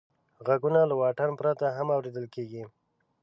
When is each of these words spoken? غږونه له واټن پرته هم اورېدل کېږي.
غږونه 0.47 0.81
له 0.89 0.95
واټن 1.01 1.29
پرته 1.39 1.65
هم 1.77 1.87
اورېدل 1.95 2.25
کېږي. 2.35 2.63